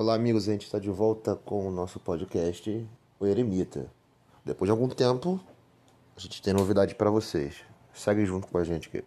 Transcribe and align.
Olá, 0.00 0.14
amigos. 0.14 0.48
A 0.48 0.52
gente 0.52 0.62
está 0.62 0.78
de 0.78 0.88
volta 0.90 1.34
com 1.34 1.66
o 1.66 1.72
nosso 1.72 1.98
podcast, 1.98 2.88
O 3.18 3.26
Eremita. 3.26 3.92
Depois 4.44 4.68
de 4.68 4.70
algum 4.70 4.88
tempo, 4.88 5.40
a 6.16 6.20
gente 6.20 6.40
tem 6.40 6.54
novidade 6.54 6.94
para 6.94 7.10
vocês. 7.10 7.64
Segue 7.92 8.24
junto 8.24 8.46
com 8.46 8.58
a 8.58 8.62
gente 8.62 8.86
aqui. 8.86 9.02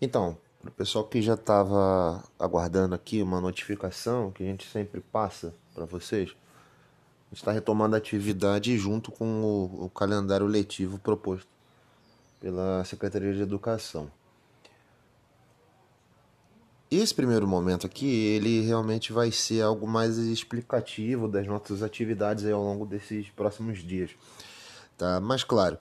Então, 0.00 0.38
para 0.60 0.70
o 0.70 0.72
pessoal 0.72 1.04
que 1.04 1.20
já 1.20 1.34
estava 1.34 2.24
aguardando 2.38 2.94
aqui 2.94 3.22
uma 3.22 3.40
notificação 3.40 4.30
que 4.30 4.42
a 4.42 4.46
gente 4.46 4.66
sempre 4.66 5.00
passa 5.00 5.54
para 5.74 5.84
vocês, 5.84 6.34
está 7.32 7.52
retomando 7.52 7.94
a 7.94 7.98
atividade 7.98 8.76
junto 8.78 9.12
com 9.12 9.42
o, 9.42 9.84
o, 9.84 9.90
calendário 9.90 10.46
letivo 10.46 10.98
proposto 10.98 11.48
pela 12.40 12.84
Secretaria 12.84 13.34
de 13.34 13.42
Educação. 13.42 14.10
Esse 16.90 17.14
primeiro 17.14 17.46
momento 17.46 17.86
aqui, 17.86 18.06
ele 18.06 18.62
realmente 18.62 19.12
vai 19.12 19.30
ser 19.30 19.62
algo 19.62 19.86
mais 19.86 20.18
explicativo 20.18 21.28
das 21.28 21.46
nossas 21.46 21.82
atividades 21.82 22.44
ao 22.46 22.62
longo 22.62 22.84
desses 22.84 23.30
próximos 23.30 23.78
dias. 23.78 24.10
Tá? 24.98 25.20
Mas 25.20 25.44
claro, 25.44 25.78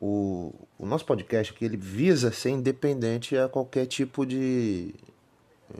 o, 0.00 0.54
o 0.78 0.86
nosso 0.86 1.04
podcast 1.04 1.52
aqui 1.52 1.64
ele 1.64 1.76
visa 1.76 2.32
ser 2.32 2.50
independente 2.50 3.36
a 3.36 3.48
qualquer 3.48 3.86
tipo 3.86 4.24
de, 4.24 4.94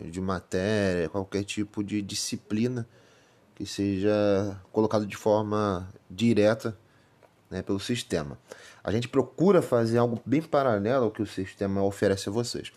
de 0.02 0.20
matéria, 0.20 1.08
qualquer 1.08 1.42
tipo 1.42 1.82
de 1.82 2.02
disciplina 2.02 2.86
que 3.54 3.64
seja 3.64 4.60
colocado 4.72 5.06
de 5.06 5.16
forma 5.16 5.88
direta 6.10 6.76
né, 7.50 7.62
pelo 7.62 7.80
sistema. 7.80 8.38
A 8.84 8.92
gente 8.92 9.08
procura 9.08 9.60
fazer 9.60 9.98
algo 9.98 10.20
bem 10.24 10.42
paralelo 10.42 11.06
ao 11.06 11.10
que 11.10 11.22
o 11.22 11.26
sistema 11.26 11.82
oferece 11.82 12.28
a 12.28 12.32
vocês. 12.32 12.72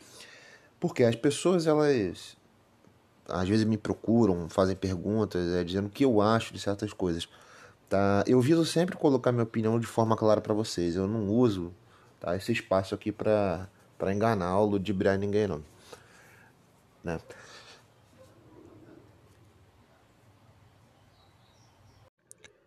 Porque 0.79 1.03
as 1.03 1.15
pessoas, 1.15 1.67
elas 1.67 2.35
às 3.27 3.47
vezes 3.47 3.65
me 3.65 3.77
procuram, 3.77 4.49
fazem 4.49 4.75
perguntas, 4.75 5.53
é, 5.53 5.63
dizendo 5.63 5.87
o 5.87 5.89
que 5.89 6.03
eu 6.03 6.21
acho 6.21 6.53
de 6.53 6.59
certas 6.59 6.91
coisas. 6.91 7.27
Tá? 7.93 8.23
Eu 8.25 8.41
viso 8.41 8.65
sempre 8.65 8.97
colocar 8.97 9.31
minha 9.31 9.43
opinião 9.43 9.79
de 9.79 9.85
forma 9.85 10.17
clara 10.17 10.41
para 10.41 10.51
vocês. 10.51 10.95
Eu 10.95 11.07
não 11.07 11.29
uso 11.29 11.71
tá, 12.19 12.35
esse 12.35 12.51
espaço 12.51 12.95
aqui 12.95 13.11
para 13.11 13.69
enganar 14.11 14.57
ou 14.57 14.67
ludibriar 14.67 15.15
ninguém, 15.15 15.45
não. 15.45 15.63
Né? 17.03 17.19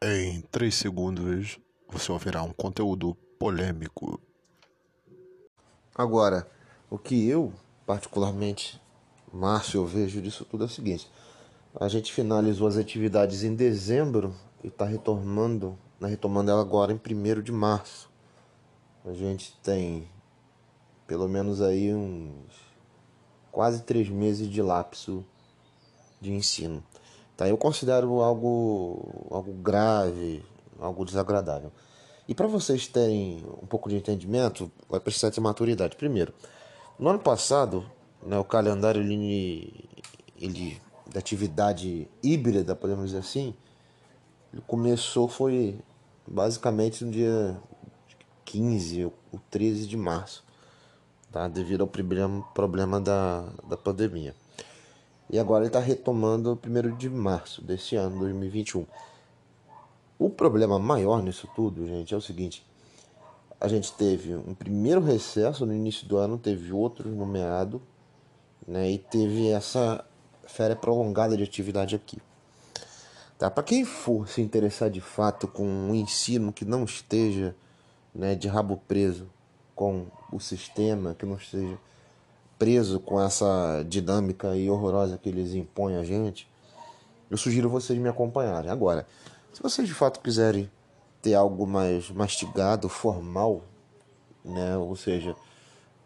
Em 0.00 0.42
3 0.42 0.72
segundos 0.72 1.58
você 1.88 2.12
ouvirá 2.12 2.44
um 2.44 2.52
conteúdo 2.52 3.16
polêmico. 3.36 4.20
Agora, 5.92 6.48
o 6.88 6.97
que 6.97 7.28
eu, 7.28 7.52
particularmente, 7.84 8.80
Márcio, 9.32 9.80
eu 9.80 9.86
vejo 9.86 10.22
disso 10.22 10.44
tudo 10.44 10.62
é 10.62 10.66
o 10.69 10.70
seguinte: 10.70 11.10
a 11.74 11.88
gente 11.88 12.12
finalizou 12.12 12.69
as 12.69 12.77
atividades 12.77 13.42
em 13.42 13.56
dezembro 13.56 14.32
e 14.62 14.69
está 14.69 14.85
retomando, 14.85 15.79
né, 16.01 16.09
retomando 16.09 16.51
ela 16.51 16.61
agora 16.61 16.93
em 16.93 16.97
1 16.97 17.43
de 17.43 17.53
março. 17.53 18.11
A 19.05 19.12
gente 19.12 19.56
tem 19.62 20.09
pelo 21.06 21.28
menos 21.28 21.62
aí 21.62 21.94
uns 21.94 22.34
quase 23.53 23.83
três 23.83 24.09
meses 24.09 24.49
de 24.49 24.61
lapso 24.61 25.25
de 26.21 26.33
ensino. 26.33 26.83
Tá? 27.37 27.49
Eu 27.49 27.56
considero 27.56 28.21
algo, 28.21 29.28
algo 29.31 29.53
grave, 29.53 30.45
algo 30.78 31.05
desagradável. 31.05 31.71
E 32.28 32.34
para 32.34 32.47
vocês 32.47 32.89
terem 32.89 33.45
um 33.62 33.66
pouco 33.66 33.89
de 33.89 33.97
entendimento, 33.97 34.71
vai 34.89 34.99
precisar 34.99 35.31
ter 35.31 35.41
maturidade. 35.41 35.97
Primeiro, 35.97 36.34
no 36.99 37.09
ano 37.09 37.19
passado, 37.19 37.89
né, 38.22 38.39
o 38.39 38.45
calendário 38.45 39.00
ele, 39.00 39.89
ele 40.37 40.81
da 41.12 41.21
atividade 41.21 42.09
híbrida, 42.22 42.75
podemos 42.75 43.06
dizer 43.06 43.19
assim, 43.19 43.55
começou 44.62 45.28
foi 45.28 45.78
basicamente 46.27 47.05
no 47.05 47.11
dia 47.11 47.61
15 48.44 49.05
ou 49.05 49.41
13 49.50 49.87
de 49.87 49.97
março, 49.97 50.44
tá? 51.31 51.49
devido 51.49 51.83
ao 51.83 51.87
problema, 51.87 52.43
problema 52.55 53.00
da, 53.00 53.49
da 53.69 53.77
pandemia. 53.77 54.34
E 55.28 55.39
agora 55.39 55.65
ele 55.65 55.69
está 55.69 55.81
retomando 55.81 56.53
o 56.53 56.89
1 56.89 56.97
de 56.97 57.11
março 57.11 57.62
desse 57.62 57.97
ano, 57.97 58.21
2021. 58.21 58.87
O 60.19 60.31
problema 60.31 60.78
maior 60.78 61.22
nisso 61.22 61.49
tudo, 61.55 61.87
gente, 61.87 62.15
é 62.15 62.16
o 62.16 62.21
seguinte: 62.21 62.65
a 63.61 63.69
gente 63.69 63.93
teve 63.93 64.34
um 64.34 64.55
primeiro 64.55 65.00
recesso 65.00 65.66
no 65.66 65.75
início 65.75 66.06
do 66.06 66.16
ano, 66.16 66.39
teve 66.39 66.72
outro 66.72 67.09
no 67.09 67.27
meado, 67.27 67.83
né, 68.66 68.91
e 68.91 68.99
teve 68.99 69.49
essa 69.49 70.05
férias 70.47 70.78
prolongada 70.78 71.37
de 71.37 71.43
atividade 71.43 71.95
aqui. 71.95 72.19
Tá? 73.38 73.50
Para 73.50 73.62
quem 73.62 73.84
for 73.84 74.26
se 74.28 74.41
interessar 74.41 74.91
de 74.91 75.00
fato 75.00 75.47
com 75.47 75.66
um 75.66 75.94
ensino 75.94 76.52
que 76.52 76.64
não 76.64 76.84
esteja 76.84 77.54
né, 78.14 78.34
de 78.34 78.48
rabo 78.48 78.80
preso 78.88 79.28
com 79.74 80.06
o 80.32 80.41
sistema, 80.41 81.14
que 81.14 81.26
não 81.26 81.36
esteja 81.36 81.78
preso 82.58 82.98
com 82.98 83.20
essa 83.20 83.84
dinâmica 83.86 84.56
e 84.56 84.70
horrorosa 84.70 85.19
que 85.19 85.28
eles 85.28 85.52
impõem 85.52 85.97
a 85.97 86.04
gente, 86.04 86.48
eu 87.30 87.36
sugiro 87.36 87.69
vocês 87.69 87.98
me 87.98 88.08
acompanharem. 88.08 88.70
Agora, 88.70 89.06
se 89.53 89.62
vocês 89.62 89.86
de 89.86 89.92
fato 89.92 90.20
quiserem 90.20 90.70
ter 91.20 91.34
algo 91.34 91.66
mais 91.66 92.10
mastigado, 92.10 92.88
formal, 92.88 93.62
né, 94.44 94.76
ou 94.78 94.97
seja, 94.97 95.36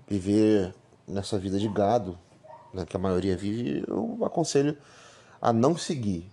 viver 0.08 0.74
nessa 1.06 1.38
vida 1.38 1.58
de 1.58 1.68
gado, 1.68 2.18
né, 2.74 2.84
que 2.84 2.96
a 2.96 3.00
maioria 3.00 3.36
vive, 3.36 3.84
eu 3.86 4.18
aconselho 4.24 4.76
a 5.40 5.52
não 5.52 5.76
seguir. 5.76 6.28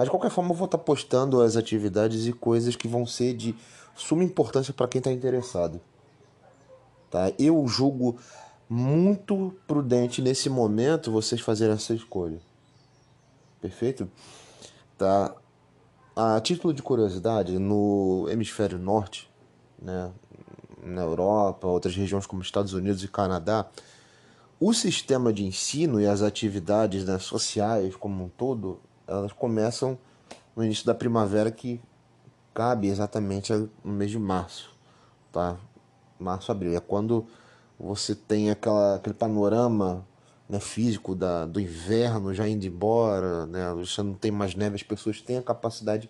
Mas 0.00 0.06
de 0.06 0.12
qualquer 0.12 0.30
forma, 0.30 0.52
eu 0.52 0.56
vou 0.56 0.64
estar 0.64 0.78
postando 0.78 1.42
as 1.42 1.56
atividades 1.56 2.26
e 2.26 2.32
coisas 2.32 2.74
que 2.74 2.88
vão 2.88 3.04
ser 3.04 3.34
de 3.34 3.54
suma 3.94 4.24
importância 4.24 4.72
para 4.72 4.88
quem 4.88 4.98
está 4.98 5.12
interessado. 5.12 5.78
Tá? 7.10 7.30
Eu 7.38 7.68
julgo 7.68 8.18
muito 8.66 9.54
prudente 9.66 10.22
nesse 10.22 10.48
momento 10.48 11.12
vocês 11.12 11.42
fazerem 11.42 11.74
essa 11.74 11.92
escolha. 11.92 12.40
Perfeito? 13.60 14.10
Tá? 14.96 15.34
A 16.16 16.40
título 16.40 16.72
de 16.72 16.82
curiosidade, 16.82 17.58
no 17.58 18.26
hemisfério 18.30 18.78
norte, 18.78 19.30
né, 19.78 20.10
na 20.82 21.02
Europa, 21.02 21.66
outras 21.66 21.94
regiões 21.94 22.24
como 22.24 22.40
Estados 22.40 22.72
Unidos 22.72 23.04
e 23.04 23.08
Canadá, 23.08 23.68
o 24.58 24.72
sistema 24.72 25.30
de 25.30 25.44
ensino 25.44 26.00
e 26.00 26.06
as 26.06 26.22
atividades 26.22 27.04
né, 27.04 27.18
sociais 27.18 27.94
como 27.96 28.24
um 28.24 28.28
todo, 28.30 28.80
elas 29.10 29.32
começam 29.32 29.98
no 30.54 30.64
início 30.64 30.86
da 30.86 30.94
primavera 30.94 31.50
que 31.50 31.80
cabe 32.54 32.88
exatamente 32.88 33.52
no 33.52 33.92
mês 33.92 34.10
de 34.10 34.18
março, 34.18 34.70
tá? 35.32 35.56
Março, 36.18 36.50
abril. 36.52 36.76
É 36.76 36.80
quando 36.80 37.26
você 37.78 38.14
tem 38.14 38.50
aquela, 38.50 38.96
aquele 38.96 39.14
panorama 39.14 40.06
né, 40.48 40.60
físico 40.60 41.14
da, 41.14 41.46
do 41.46 41.60
inverno 41.60 42.34
já 42.34 42.48
indo 42.48 42.66
embora, 42.66 43.46
né? 43.46 43.72
Você 43.74 44.02
não 44.02 44.14
tem 44.14 44.30
mais 44.30 44.54
neve, 44.54 44.76
as 44.76 44.82
pessoas 44.82 45.20
têm 45.20 45.38
a 45.38 45.42
capacidade 45.42 46.08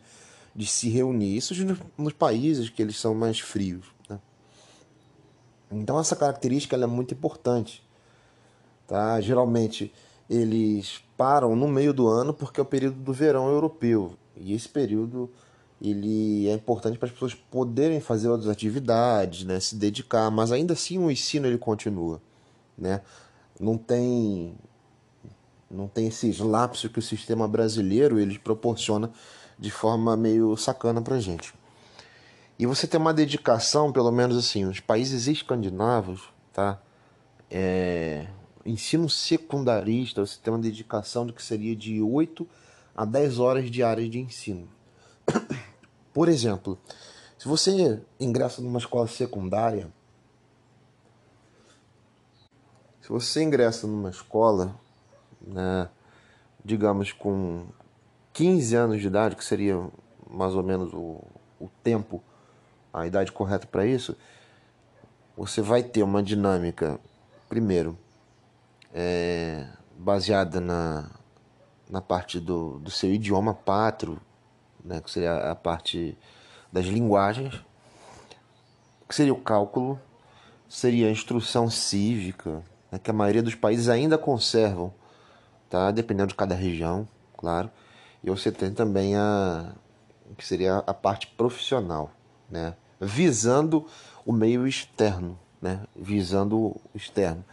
de 0.55 0.67
se 0.67 0.89
reunir. 0.89 1.37
Isso 1.37 1.55
nos 1.97 2.13
países 2.13 2.69
que 2.69 2.83
eles 2.83 2.99
são 2.99 3.15
mais 3.15 3.41
frios, 3.41 3.87
né? 4.09 4.19
Então 5.71 5.99
essa 5.99 6.17
característica 6.17 6.77
é 6.77 6.87
muito 6.87 7.15
importante 7.15 7.83
Tá? 8.91 9.21
Geralmente 9.21 9.93
eles 10.31 11.03
param 11.17 11.57
no 11.57 11.67
meio 11.67 11.93
do 11.93 12.07
ano 12.07 12.33
porque 12.33 12.61
é 12.61 12.63
o 12.63 12.67
período 12.67 12.95
do 12.95 13.13
verão 13.13 13.49
europeu. 13.49 14.15
E 14.37 14.55
esse 14.55 14.69
período 14.69 15.29
ele 15.83 16.49
é 16.49 16.53
importante 16.53 16.99
para 16.99 17.09
as 17.09 17.13
pessoas 17.13 17.35
poderem 17.35 18.01
fazer 18.01 18.29
outras 18.29 18.49
atividades, 18.49 19.45
né, 19.45 19.59
se 19.59 19.75
dedicar, 19.75 20.31
mas 20.31 20.53
ainda 20.53 20.75
assim 20.75 20.99
o 20.99 21.11
ensino 21.11 21.47
ele 21.47 21.59
continua, 21.59 22.21
né? 22.79 23.01
Não 23.59 23.77
tem 23.77 24.55
não 25.71 25.89
tem 25.89 26.09
esses 26.09 26.39
lapsos 26.39 26.91
que 26.91 26.99
o 26.99 27.03
sistema 27.03 27.49
brasileiro 27.49 28.19
ele 28.19 28.39
proporciona 28.39 29.11
de 29.59 29.71
forma 29.71 30.17
meio 30.17 30.57
sacana 30.57 31.01
para 31.03 31.19
gente. 31.19 31.55
E 32.59 32.67
você 32.67 32.87
tem 32.87 33.01
uma 33.01 33.15
dedicação, 33.15 33.93
pelo 33.93 34.11
menos 34.11 34.37
assim, 34.37 34.65
os 34.65 34.81
países 34.81 35.27
escandinavos, 35.29 36.29
tá? 36.53 36.81
É, 37.51 38.27
ensino 38.65 39.09
secundarista, 39.09 40.25
você 40.25 40.39
tem 40.43 40.53
uma 40.53 40.61
dedicação 40.61 41.27
de 41.27 41.33
que 41.33 41.43
seria 41.43 41.75
de 41.75 42.01
8 42.03 42.47
a 42.95 43.05
10 43.05 43.39
horas 43.39 43.71
diárias 43.71 44.11
de 44.11 44.19
ensino. 44.19 44.69
Por 46.13 46.29
exemplo, 46.29 46.79
se 47.39 47.49
você 47.49 48.03
ingressa 48.19 48.61
numa 48.61 48.79
escola 48.79 49.07
secundária, 49.07 49.91
se 53.01 53.09
você 53.09 53.43
ingressa 53.43 53.87
numa 53.87 54.11
escola, 54.11 54.79
né, 55.41 55.89
digamos 56.65 57.13
com 57.13 57.67
15 58.33 58.77
anos 58.77 59.01
de 59.01 59.07
idade, 59.07 59.37
que 59.37 59.45
seria 59.45 59.89
mais 60.29 60.55
ou 60.55 60.63
menos 60.63 60.93
o, 60.93 61.25
o 61.59 61.69
tempo, 61.83 62.23
a 62.93 63.07
idade 63.07 63.33
correta 63.33 63.67
para 63.67 63.87
isso, 63.87 64.17
você 65.37 65.63
vai 65.63 65.83
ter 65.83 66.03
uma 66.03 66.23
dinâmica, 66.23 67.01
primeiro, 67.49 67.99
é, 68.95 69.67
baseada 69.97 70.61
na, 70.61 71.11
na 71.89 72.01
parte 72.01 72.41
do, 72.41 72.79
do 72.79 72.91
seu 72.91 73.13
idioma 73.13 73.55
pátrio, 73.55 74.21
né, 74.85 75.01
que 75.01 75.11
seria 75.11 75.51
a 75.51 75.55
parte 75.55 76.17
das 76.73 76.87
linguagens, 76.87 77.63
que 79.09 79.15
seria 79.15 79.33
o 79.33 79.41
cálculo, 79.41 80.01
seria 80.69 81.09
a 81.09 81.11
instrução 81.11 81.69
cívica, 81.69 82.63
né, 82.91 82.99
que 82.99 83.11
a 83.11 83.15
maioria 83.15 83.43
dos 83.43 83.55
países 83.55 83.89
ainda 83.89 84.17
conservam, 84.17 84.93
tá? 85.69 85.91
dependendo 85.91 86.29
de 86.29 86.35
cada 86.35 86.55
região, 86.55 87.09
claro. 87.37 87.71
E 88.23 88.31
você 88.31 88.53
tem 88.53 88.73
também 88.73 89.17
a 89.17 89.73
que 90.37 90.47
seria 90.47 90.79
a 90.87 90.95
parte 90.95 91.27
profissional, 91.27 92.13
né? 92.49 92.75
visando 93.01 93.87
o 94.25 94.33
meio 94.33 94.67
externo, 94.67 95.39
né? 95.61 95.81
visando 95.97 96.57
o 96.57 96.81
externo. 96.95 97.45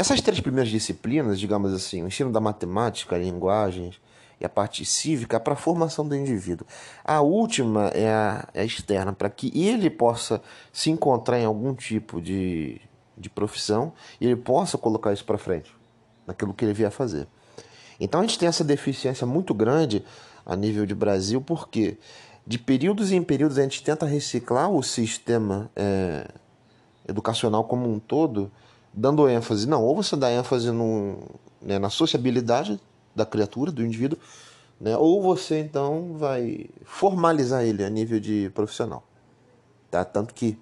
Essas 0.00 0.22
três 0.22 0.40
primeiras 0.40 0.70
disciplinas, 0.70 1.38
digamos 1.38 1.74
assim, 1.74 2.02
o 2.02 2.06
ensino 2.06 2.32
da 2.32 2.40
matemática, 2.40 3.18
linguagens 3.18 4.00
e 4.40 4.46
a 4.46 4.48
parte 4.48 4.82
cívica, 4.82 5.36
é 5.36 5.38
para 5.38 5.52
a 5.52 5.56
formação 5.56 6.08
do 6.08 6.16
indivíduo. 6.16 6.66
A 7.04 7.20
última 7.20 7.88
é 7.88 8.08
a, 8.08 8.48
é 8.54 8.62
a 8.62 8.64
externa, 8.64 9.12
para 9.12 9.28
que 9.28 9.52
ele 9.54 9.90
possa 9.90 10.40
se 10.72 10.88
encontrar 10.88 11.38
em 11.38 11.44
algum 11.44 11.74
tipo 11.74 12.18
de, 12.18 12.80
de 13.14 13.28
profissão 13.28 13.92
e 14.18 14.24
ele 14.24 14.36
possa 14.36 14.78
colocar 14.78 15.12
isso 15.12 15.26
para 15.26 15.36
frente, 15.36 15.70
naquilo 16.26 16.54
que 16.54 16.64
ele 16.64 16.72
vier 16.72 16.90
fazer. 16.90 17.28
Então 18.00 18.20
a 18.20 18.22
gente 18.22 18.38
tem 18.38 18.48
essa 18.48 18.64
deficiência 18.64 19.26
muito 19.26 19.52
grande 19.52 20.02
a 20.46 20.56
nível 20.56 20.86
de 20.86 20.94
Brasil, 20.94 21.42
porque 21.42 21.98
de 22.46 22.58
períodos 22.58 23.12
em 23.12 23.22
períodos 23.22 23.58
a 23.58 23.62
gente 23.64 23.82
tenta 23.82 24.06
reciclar 24.06 24.70
o 24.70 24.82
sistema 24.82 25.70
é, 25.76 26.26
educacional 27.06 27.64
como 27.64 27.86
um 27.86 27.98
todo, 27.98 28.50
dando 28.92 29.28
ênfase. 29.28 29.68
Não, 29.68 29.82
ou 29.82 29.96
você 29.96 30.16
dá 30.16 30.30
ênfase 30.30 30.70
no, 30.70 31.18
né, 31.60 31.78
na 31.78 31.90
sociabilidade 31.90 32.80
da 33.14 33.26
criatura, 33.26 33.70
do 33.70 33.84
indivíduo, 33.84 34.18
né, 34.80 34.96
ou 34.96 35.22
você 35.22 35.60
então 35.60 36.14
vai 36.16 36.66
formalizar 36.84 37.64
ele 37.64 37.84
a 37.84 37.90
nível 37.90 38.20
de 38.20 38.50
profissional. 38.54 39.04
Tá? 39.90 40.04
Tanto 40.04 40.32
que 40.32 40.58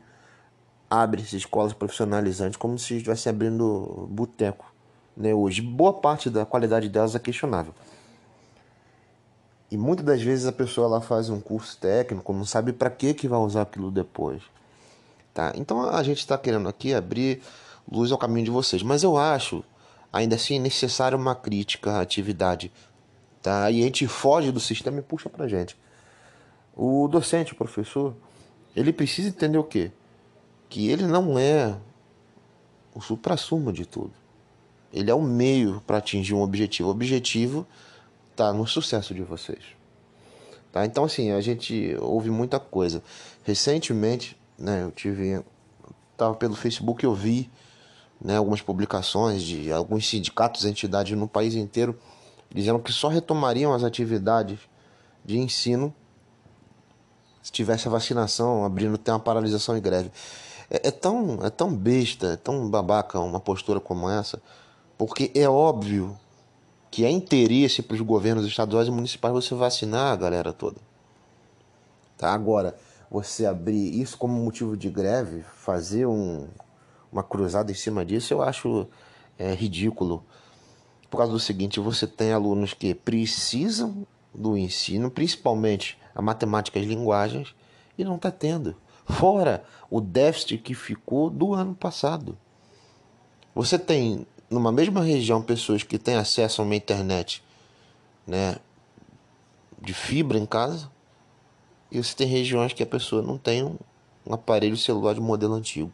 abre-se 0.91 1.37
escolas 1.37 1.73
profissionalizantes 1.73 2.57
como 2.57 2.79
se 2.79 2.95
estivesse 2.95 3.29
abrindo 3.29 4.09
boteco 4.11 4.73
né, 5.17 5.35
hoje. 5.35 5.61
Boa 5.61 5.93
parte 5.93 6.31
da 6.31 6.47
qualidade 6.47 6.89
delas 6.89 7.15
é 7.15 7.19
questionável. 7.19 7.75
E 9.71 9.77
muitas 9.77 10.07
das 10.07 10.23
vezes 10.23 10.47
a 10.47 10.53
pessoa 10.53 10.89
lá 10.89 11.01
faz 11.01 11.29
um 11.29 11.41
curso 11.41 11.77
técnico, 11.77 12.33
não 12.33 12.45
sabe 12.45 12.73
para 12.73 12.89
que 12.89 13.13
que 13.13 13.29
vai 13.29 13.39
usar 13.39 13.63
aquilo 13.63 13.91
depois. 13.91 14.43
Tá? 15.35 15.53
Então 15.57 15.83
a 15.91 16.03
gente 16.03 16.19
está 16.19 16.39
querendo 16.39 16.69
aqui 16.69 16.95
abrir 16.95 17.43
luz 17.91 18.13
ao 18.13 18.19
caminho 18.19 18.45
de 18.45 18.51
vocês, 18.51 18.83
mas 18.83 19.03
eu 19.03 19.17
acho 19.17 19.65
ainda 20.13 20.37
assim 20.37 20.59
necessária 20.59 21.17
uma 21.17 21.35
crítica 21.35 21.93
à 21.93 22.01
atividade, 22.01 22.73
tá? 23.43 23.71
E 23.71 23.81
a 23.81 23.85
gente 23.85 24.07
foge 24.07 24.51
do 24.53 24.61
sistema 24.61 24.99
e 24.99 25.03
puxa 25.03 25.29
pra 25.29 25.49
gente. 25.49 25.77
O 26.77 27.09
docente, 27.09 27.53
o 27.53 27.57
professor, 27.57 28.15
ele 28.75 28.93
precisa 28.93 29.29
entender 29.29 29.59
o 29.59 29.65
quê? 29.65 29.91
Que 30.69 30.89
ele 30.89 31.07
não 31.07 31.39
é 31.39 31.77
o 32.95 33.01
supra-sumo 33.01 33.73
de 33.73 33.85
tudo. 33.87 34.13
Ele 34.93 35.11
é 35.11 35.15
o 35.15 35.21
meio 35.21 35.83
para 35.87 35.99
atingir 35.99 36.35
um 36.35 36.41
objetivo. 36.41 36.89
O 36.89 36.93
objetivo 36.93 37.67
tá 38.35 38.53
no 38.53 38.67
sucesso 38.67 39.13
de 39.15 39.23
vocês. 39.23 39.65
Tá? 40.73 40.87
Então, 40.87 41.05
assim, 41.05 41.33
a 41.33 41.41
gente 41.41 41.97
ouve 42.01 42.31
muita 42.31 42.59
coisa. 42.61 43.03
Recentemente, 43.45 44.37
né, 44.59 44.85
eu 44.85 44.91
tive. 44.91 45.43
Tava 46.17 46.35
pelo 46.35 46.55
Facebook, 46.55 47.05
eu 47.05 47.15
vi 47.15 47.51
né, 48.21 48.37
algumas 48.37 48.61
publicações 48.61 49.43
de 49.43 49.73
alguns 49.73 50.09
sindicatos 50.09 50.65
entidades 50.65 51.17
no 51.17 51.29
país 51.29 51.55
inteiro 51.55 51.99
dizendo 52.51 52.79
que 52.79 52.93
só 52.93 53.09
retomariam 53.09 53.73
as 53.73 53.85
atividades 53.85 54.59
de 55.25 55.39
ensino 55.39 55.95
se 57.43 57.53
tivesse 57.53 57.89
a 57.89 57.91
vacinação, 57.91 58.65
abrindo 58.65 58.95
até 58.95 59.13
uma 59.13 59.21
paralisação 59.21 59.77
e 59.77 59.81
greve. 59.81 60.11
É, 60.71 60.89
é, 60.89 60.91
tão, 60.91 61.39
é 61.43 61.51
tão 61.51 61.75
besta, 61.75 62.35
é 62.35 62.37
tão 62.37 62.69
babaca 62.69 63.19
uma 63.21 63.41
postura 63.41 63.81
como 63.81 64.09
essa, 64.09 64.41
porque 64.97 65.31
é 65.35 65.49
óbvio 65.49 66.19
que 66.91 67.05
é 67.05 67.11
interesse 67.11 67.83
para 67.83 67.95
os 67.95 68.01
governos 68.01 68.47
estaduais 68.47 68.89
e 68.89 68.91
municipais 68.91 69.33
você 69.33 69.55
vacinar 69.55 70.13
a 70.13 70.17
galera 70.17 70.53
toda. 70.53 70.77
Tá? 72.17 72.33
Agora, 72.33 72.77
você 73.11 73.47
abrir 73.47 73.99
isso 73.99 74.19
como 74.19 74.35
motivo 74.35 74.77
de 74.77 74.91
greve, 74.91 75.43
fazer 75.55 76.07
um, 76.07 76.49
uma 77.13 77.23
cruzada 77.23 77.71
em 77.71 77.75
cima 77.75 78.05
disso, 78.05 78.33
eu 78.33 78.43
acho 78.43 78.87
é, 79.39 79.55
ridículo. 79.55 80.25
Por 81.11 81.19
causa 81.19 81.33
do 81.33 81.41
seguinte, 81.41 81.81
você 81.81 82.07
tem 82.07 82.33
alunos 82.33 82.75
que 82.75 82.95
precisam 82.95 84.07
do 84.35 84.57
ensino, 84.57 85.11
principalmente 85.11 85.99
a 86.15 86.21
matemática 86.21 86.79
e 86.79 86.83
as 86.83 86.89
linguagens, 86.89 87.55
e 87.97 88.05
não 88.05 88.17
está 88.17 88.31
tendo. 88.31 88.77
Fora 89.07 89.65
o 89.91 90.01
déficit 90.01 90.59
que 90.59 90.75
ficou 90.75 91.31
do 91.31 91.55
ano 91.55 91.75
passado. 91.75 92.37
Você 93.55 93.79
tem 93.79 94.27
numa 94.51 94.71
mesma 94.71 95.03
região 95.03 95.43
pessoas 95.43 95.83
que 95.83 95.99
têm 95.99 96.17
acesso 96.17 96.61
a 96.61 96.65
uma 96.65 96.77
internet 96.77 97.43
né, 98.27 98.57
de 99.81 99.95
fibra 99.95 100.39
em 100.39 100.47
casa, 100.47 100.91
e 101.91 102.03
você 102.03 102.15
tem 102.15 102.27
regiões 102.27 102.73
que 102.75 102.83
a 102.83 102.87
pessoa 102.87 103.23
não 103.23 103.39
tem 103.39 103.65
um, 103.65 103.77
um 104.27 104.35
aparelho 104.35 104.77
celular 104.77 105.15
de 105.15 105.21
modelo 105.21 105.55
antigo. 105.55 105.93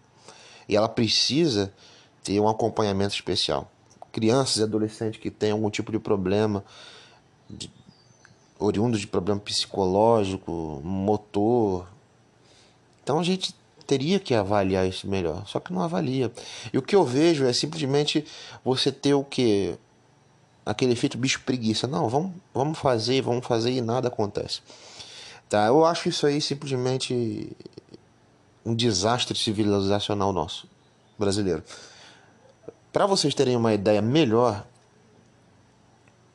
E 0.69 0.77
ela 0.77 0.89
precisa 0.89 1.73
ter 2.23 2.41
um 2.41 2.49
acompanhamento 2.49 3.15
especial. 3.15 3.71
Crianças 4.13 4.57
e 4.57 4.63
adolescentes 4.63 5.21
que 5.21 5.31
têm 5.31 5.51
algum 5.51 5.69
tipo 5.71 5.93
de 5.93 5.99
problema, 5.99 6.65
de, 7.51 7.71
oriundo 8.59 8.99
de 8.99 9.07
problema 9.07 9.41
psicológico, 9.41 10.81
motor. 10.85 11.89
Então 13.03 13.19
a 13.19 13.23
gente 13.23 13.55
teria 13.87 14.19
que 14.19 14.35
avaliar 14.35 14.87
isso 14.89 15.07
melhor, 15.07 15.47
só 15.47 15.61
que 15.61 15.73
não 15.73 15.83
avalia. 15.83 16.33
E 16.73 16.79
o 16.79 16.83
que 16.83 16.97
eu 16.97 17.05
vejo 17.05 17.45
é 17.45 17.53
simplesmente 17.53 18.25
você 18.65 18.91
ter 18.91 19.15
o 19.15 19.25
que 19.25 19.79
aquele 20.65 20.93
efeito 20.93 21.19
bicho 21.19 21.43
preguiça. 21.45 21.87
Não, 21.87 22.09
vamos, 22.09 22.33
vamos 22.53 22.79
fazer, 22.79 23.21
vamos 23.21 23.47
fazer 23.47 23.73
e 23.73 23.81
nada 23.81 24.09
acontece. 24.09 24.61
Tá? 25.49 25.67
Eu 25.67 25.85
acho 25.85 26.09
isso 26.09 26.27
aí 26.27 26.41
simplesmente 26.41 27.55
um 28.65 28.75
desastre 28.75 29.37
civilizacional 29.37 30.33
nosso, 30.33 30.67
brasileiro. 31.19 31.63
Para 32.93 33.07
vocês 33.07 33.35
terem 33.35 33.57
uma 33.57 33.75
ideia 33.75 34.01
melhor, 34.01 34.65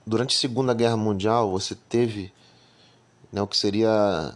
durante 0.05 0.35
a 0.35 0.39
Segunda 0.39 0.73
Guerra 0.73 0.97
Mundial 0.97 1.49
você 1.49 1.75
teve 1.75 2.33
né, 3.31 3.41
o 3.41 3.47
que 3.47 3.57
seria 3.57 4.35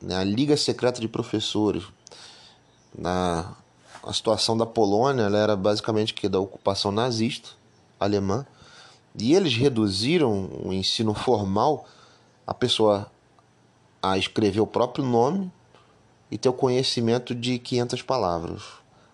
né, 0.00 0.16
a 0.16 0.24
Liga 0.24 0.56
Secreta 0.56 1.00
de 1.00 1.08
Professores. 1.08 1.84
Na 2.96 3.56
a 4.06 4.12
situação 4.12 4.56
da 4.56 4.66
Polônia, 4.66 5.22
ela 5.22 5.38
era 5.38 5.56
basicamente 5.56 6.12
que 6.12 6.28
da 6.28 6.38
ocupação 6.38 6.92
nazista 6.92 7.50
alemã, 7.98 8.46
e 9.18 9.34
eles 9.34 9.54
reduziram 9.56 10.50
o 10.62 10.72
ensino 10.72 11.14
formal 11.14 11.86
a 12.46 12.52
pessoa 12.52 13.10
a 14.02 14.18
escrever 14.18 14.60
o 14.60 14.66
próprio 14.66 15.04
nome 15.04 15.50
e 16.34 16.36
ter 16.36 16.48
o 16.48 16.52
conhecimento 16.52 17.32
de 17.32 17.60
500 17.60 18.02
palavras. 18.02 18.62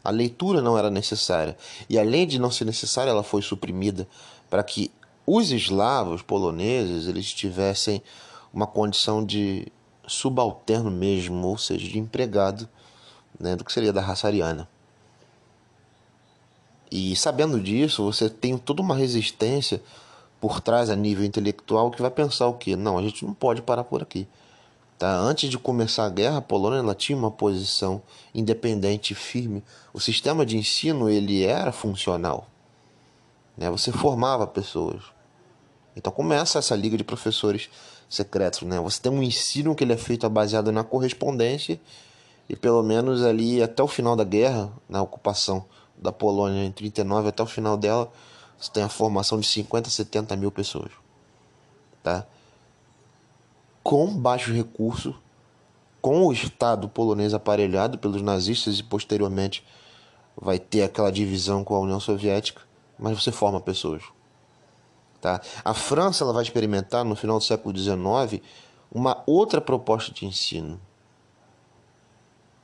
A 0.02 0.08
leitura 0.08 0.62
não 0.62 0.78
era 0.78 0.90
necessária. 0.90 1.54
E 1.86 1.98
além 1.98 2.26
de 2.26 2.38
não 2.38 2.50
ser 2.50 2.64
necessária, 2.64 3.10
ela 3.10 3.22
foi 3.22 3.42
suprimida 3.42 4.08
para 4.48 4.62
que 4.62 4.90
os 5.26 5.52
eslavos 5.52 6.22
poloneses 6.22 7.06
eles 7.06 7.30
tivessem 7.30 8.02
uma 8.54 8.66
condição 8.66 9.22
de 9.22 9.70
subalterno 10.06 10.90
mesmo, 10.90 11.46
ou 11.46 11.58
seja, 11.58 11.86
de 11.86 11.98
empregado, 11.98 12.66
né, 13.38 13.54
do 13.54 13.66
que 13.66 13.72
seria 13.72 13.92
da 13.92 14.00
raça 14.00 14.26
ariana. 14.26 14.66
E 16.90 17.14
sabendo 17.16 17.60
disso, 17.60 18.02
você 18.02 18.30
tem 18.30 18.56
toda 18.56 18.80
uma 18.80 18.96
resistência 18.96 19.82
por 20.40 20.58
trás 20.62 20.88
a 20.88 20.96
nível 20.96 21.26
intelectual 21.26 21.90
que 21.90 22.00
vai 22.00 22.10
pensar 22.10 22.46
o 22.46 22.54
que? 22.54 22.76
Não, 22.76 22.96
a 22.96 23.02
gente 23.02 23.26
não 23.26 23.34
pode 23.34 23.60
parar 23.60 23.84
por 23.84 24.02
aqui. 24.02 24.26
Tá? 25.00 25.16
Antes 25.16 25.48
de 25.48 25.56
começar 25.56 26.04
a 26.04 26.10
guerra, 26.10 26.36
a 26.36 26.42
Polônia 26.42 26.80
ela 26.80 26.94
tinha 26.94 27.16
uma 27.16 27.30
posição 27.30 28.02
independente 28.34 29.14
firme. 29.14 29.64
O 29.94 29.98
sistema 29.98 30.44
de 30.44 30.58
ensino 30.58 31.08
ele 31.08 31.42
era 31.42 31.72
funcional. 31.72 32.46
Né? 33.56 33.70
Você 33.70 33.90
formava 33.90 34.46
pessoas. 34.46 35.02
Então 35.96 36.12
começa 36.12 36.58
essa 36.58 36.76
liga 36.76 36.98
de 36.98 37.02
professores 37.02 37.70
secretos. 38.10 38.60
Né? 38.60 38.78
Você 38.78 39.00
tem 39.00 39.10
um 39.10 39.22
ensino 39.22 39.74
que 39.74 39.84
ele 39.84 39.94
é 39.94 39.96
feito 39.96 40.28
baseado 40.28 40.70
na 40.70 40.84
correspondência 40.84 41.80
e 42.46 42.54
pelo 42.54 42.82
menos 42.82 43.24
ali 43.24 43.62
até 43.62 43.82
o 43.82 43.88
final 43.88 44.14
da 44.14 44.24
guerra, 44.24 44.70
na 44.86 45.00
ocupação 45.00 45.64
da 45.96 46.12
Polônia 46.12 46.62
em 46.62 46.72
39 46.72 47.30
até 47.30 47.42
o 47.42 47.46
final 47.46 47.78
dela, 47.78 48.12
você 48.58 48.70
tem 48.70 48.82
a 48.82 48.88
formação 48.90 49.40
de 49.40 49.46
50, 49.46 49.88
70 49.88 50.36
mil 50.36 50.50
pessoas. 50.50 50.92
Tá? 52.02 52.26
Com 53.82 54.06
baixo 54.16 54.52
recurso, 54.52 55.14
com 56.00 56.26
o 56.26 56.32
Estado 56.32 56.88
polonês 56.88 57.34
aparelhado 57.34 57.98
pelos 57.98 58.22
nazistas 58.22 58.78
e 58.78 58.82
posteriormente 58.82 59.64
vai 60.36 60.58
ter 60.58 60.82
aquela 60.82 61.10
divisão 61.10 61.62
com 61.62 61.74
a 61.74 61.80
União 61.80 62.00
Soviética, 62.00 62.62
mas 62.98 63.22
você 63.22 63.30
forma 63.30 63.60
pessoas. 63.60 64.02
Tá? 65.20 65.40
A 65.64 65.74
França 65.74 66.24
ela 66.24 66.32
vai 66.32 66.42
experimentar 66.42 67.04
no 67.04 67.14
final 67.14 67.38
do 67.38 67.44
século 67.44 67.76
XIX 67.76 68.42
uma 68.90 69.22
outra 69.26 69.60
proposta 69.60 70.12
de 70.12 70.24
ensino. 70.24 70.80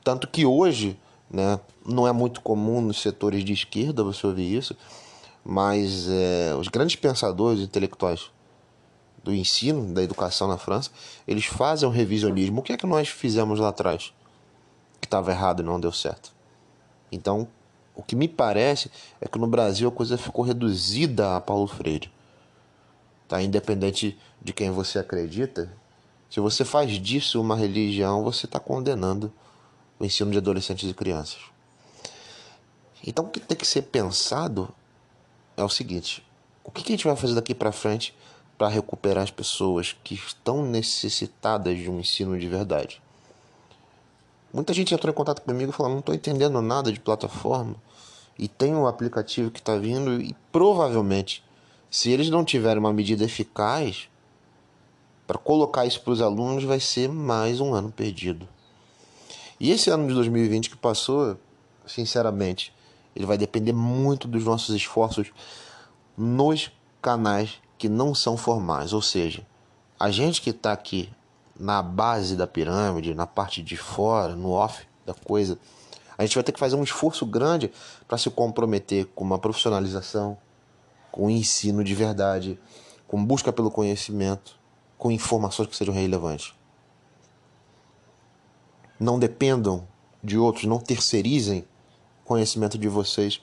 Tanto 0.03 0.27
que 0.27 0.45
hoje 0.45 0.99
né, 1.29 1.59
não 1.85 2.07
é 2.07 2.11
muito 2.11 2.41
comum 2.41 2.81
nos 2.81 3.01
setores 3.01 3.43
de 3.43 3.53
esquerda 3.53 4.03
você 4.03 4.25
ouvir 4.25 4.57
isso, 4.57 4.75
mas 5.43 6.07
é, 6.09 6.55
os 6.55 6.67
grandes 6.67 6.95
pensadores 6.95 7.61
intelectuais 7.61 8.31
do 9.27 9.35
ensino, 9.35 9.93
da 9.93 10.01
educação 10.01 10.47
na 10.47 10.57
França, 10.57 10.89
eles 11.27 11.45
fazem 11.45 11.87
um 11.87 11.91
revisionismo. 11.91 12.61
O 12.61 12.63
que 12.63 12.71
é 12.71 12.77
que 12.77 12.87
nós 12.87 13.09
fizemos 13.09 13.59
lá 13.59 13.69
atrás? 13.69 14.13
Que 15.01 15.05
estava 15.05 15.31
errado 15.31 15.61
e 15.61 15.65
não 15.65 15.79
deu 15.79 15.91
certo. 15.91 16.31
Então, 17.11 17.45
o 17.93 18.01
que 18.01 18.15
me 18.15 18.29
parece 18.29 18.89
é 19.19 19.27
que 19.27 19.37
no 19.37 19.47
Brasil 19.47 19.89
a 19.89 19.91
coisa 19.91 20.17
ficou 20.17 20.45
reduzida 20.45 21.35
a 21.35 21.41
Paulo 21.41 21.67
Freire. 21.67 22.09
Tá? 23.27 23.41
Independente 23.41 24.17
de 24.41 24.53
quem 24.53 24.71
você 24.71 24.97
acredita, 24.97 25.69
se 26.29 26.39
você 26.39 26.63
faz 26.63 26.91
disso 26.91 27.41
uma 27.41 27.55
religião, 27.55 28.23
você 28.23 28.45
está 28.45 28.61
condenando 28.61 29.33
o 29.99 30.05
ensino 30.05 30.31
de 30.31 30.37
adolescentes 30.37 30.89
e 30.89 30.93
crianças. 30.93 31.39
Então, 33.05 33.25
o 33.25 33.29
que 33.29 33.41
tem 33.41 33.57
que 33.57 33.67
ser 33.67 33.83
pensado 33.83 34.69
é 35.57 35.63
o 35.63 35.69
seguinte: 35.69 36.25
o 36.63 36.71
que 36.71 36.81
a 36.81 36.95
gente 36.95 37.05
vai 37.05 37.15
fazer 37.17 37.35
daqui 37.35 37.53
para 37.53 37.73
frente 37.73 38.15
para 38.57 38.67
recuperar 38.67 39.23
as 39.23 39.31
pessoas 39.31 39.95
que 40.03 40.15
estão 40.15 40.65
necessitadas 40.65 41.77
de 41.77 41.89
um 41.89 41.99
ensino 41.99 42.37
de 42.37 42.47
verdade. 42.47 43.01
Muita 44.51 44.73
gente 44.73 44.93
entrou 44.93 45.11
em 45.11 45.15
contato 45.15 45.41
comigo 45.41 45.71
falando: 45.71 45.93
não 45.93 45.99
estou 45.99 46.15
entendendo 46.15 46.61
nada 46.61 46.91
de 46.91 46.99
plataforma 46.99 47.75
e 48.39 48.47
tem 48.47 48.73
um 48.73 48.87
aplicativo 48.87 49.51
que 49.51 49.59
está 49.59 49.75
vindo 49.77 50.21
e 50.21 50.35
provavelmente, 50.51 51.43
se 51.89 52.11
eles 52.11 52.29
não 52.29 52.43
tiverem 52.43 52.79
uma 52.79 52.93
medida 52.93 53.23
eficaz 53.23 54.09
para 55.25 55.37
colocar 55.37 55.85
isso 55.85 56.01
para 56.01 56.13
os 56.13 56.21
alunos, 56.21 56.63
vai 56.63 56.79
ser 56.79 57.09
mais 57.09 57.59
um 57.59 57.73
ano 57.73 57.91
perdido. 57.91 58.47
E 59.59 59.71
esse 59.71 59.89
ano 59.89 60.07
de 60.07 60.13
2020 60.13 60.69
que 60.69 60.77
passou, 60.77 61.37
sinceramente, 61.85 62.73
ele 63.15 63.25
vai 63.25 63.37
depender 63.37 63.73
muito 63.73 64.27
dos 64.27 64.45
nossos 64.45 64.75
esforços 64.75 65.31
nos 66.15 66.71
canais 67.01 67.59
que 67.77 67.87
não 67.87 68.15
são 68.15 68.35
formais, 68.35 68.93
ou 68.93 69.01
seja, 69.01 69.45
a 69.99 70.09
gente 70.09 70.41
que 70.41 70.49
está 70.49 70.71
aqui 70.71 71.09
na 71.59 71.81
base 71.81 72.35
da 72.35 72.47
pirâmide, 72.47 73.13
na 73.13 73.27
parte 73.27 73.61
de 73.61 73.77
fora, 73.77 74.35
no 74.35 74.51
off 74.51 74.85
da 75.05 75.13
coisa, 75.13 75.57
a 76.17 76.25
gente 76.25 76.35
vai 76.35 76.43
ter 76.43 76.51
que 76.51 76.59
fazer 76.59 76.75
um 76.75 76.83
esforço 76.83 77.25
grande 77.25 77.71
para 78.07 78.17
se 78.17 78.29
comprometer 78.29 79.05
com 79.15 79.23
uma 79.23 79.39
profissionalização, 79.39 80.37
com 81.11 81.29
ensino 81.29 81.83
de 81.83 81.93
verdade, 81.93 82.59
com 83.07 83.23
busca 83.23 83.53
pelo 83.53 83.71
conhecimento, 83.71 84.57
com 84.97 85.11
informações 85.11 85.67
que 85.67 85.75
sejam 85.75 85.93
relevantes. 85.93 86.53
Não 88.99 89.19
dependam 89.19 89.87
de 90.23 90.37
outros, 90.37 90.65
não 90.65 90.79
terceirizem 90.79 91.65
conhecimento 92.25 92.77
de 92.77 92.87
vocês 92.87 93.39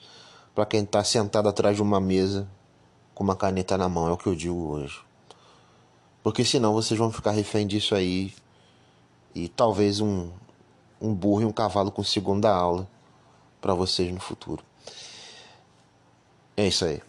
para 0.53 0.65
quem 0.65 0.83
está 0.83 1.03
sentado 1.03 1.49
atrás 1.49 1.75
de 1.75 1.81
uma 1.81 1.99
mesa 1.99 2.47
com 3.15 3.23
uma 3.23 3.35
caneta 3.35 3.77
na 3.77 3.87
mão, 3.87 4.09
é 4.09 4.11
o 4.11 4.17
que 4.17 4.27
eu 4.27 4.35
digo 4.35 4.67
hoje. 4.67 4.99
Porque 6.21 6.43
senão 6.43 6.73
vocês 6.73 6.99
vão 6.99 7.11
ficar 7.11 7.31
refém 7.31 7.65
disso 7.65 7.95
aí. 7.95 8.33
E 9.33 9.47
talvez 9.47 10.01
um, 10.01 10.29
um 11.01 11.13
burro 11.13 11.41
e 11.41 11.45
um 11.45 11.51
cavalo 11.51 11.91
consigam 11.91 12.39
dar 12.39 12.53
aula 12.53 12.87
para 13.61 13.73
vocês 13.73 14.13
no 14.13 14.19
futuro. 14.19 14.63
É 16.57 16.67
isso 16.67 16.85
aí. 16.85 17.01